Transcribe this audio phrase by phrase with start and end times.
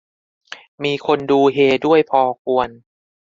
[0.83, 2.69] มีคนดูเฮด้วยพอควร